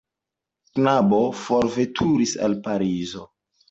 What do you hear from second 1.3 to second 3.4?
forveturis al Parizo.